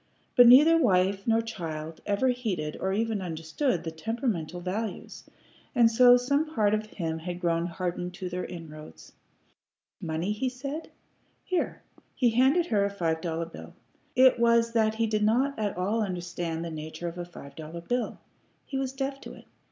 But 0.35 0.47
neither 0.47 0.79
wife 0.79 1.27
nor 1.27 1.43
child 1.43 2.01
ever 2.07 2.29
heeded 2.29 2.75
or 2.77 2.91
even 2.91 3.21
understood 3.21 3.83
the 3.83 3.91
temperamental 3.91 4.59
values, 4.59 5.25
and 5.75 5.91
so 5.91 6.17
some 6.17 6.47
part 6.55 6.73
of 6.73 6.87
him 6.87 7.19
had 7.19 7.39
grown 7.39 7.67
hardened 7.67 8.15
to 8.15 8.27
their 8.27 8.43
inroads. 8.43 9.11
"Money?" 10.01 10.31
he 10.31 10.49
said. 10.49 10.89
"Here." 11.43 11.83
He 12.15 12.31
handed 12.31 12.65
her 12.65 12.83
a 12.83 12.89
five 12.89 13.21
dollar 13.21 13.45
bill. 13.45 13.75
It 14.15 14.39
was 14.39 14.71
that 14.73 14.95
he 14.95 15.05
did 15.05 15.21
not 15.21 15.59
at 15.59 15.77
all 15.77 16.01
understand 16.01 16.65
the 16.65 16.71
nature 16.71 17.07
of 17.07 17.19
a 17.19 17.23
five 17.23 17.55
dollar 17.55 17.81
bill. 17.81 18.17
He 18.65 18.79
was 18.79 18.93
deaf 18.93 19.21
to 19.21 19.33
it. 19.33 19.45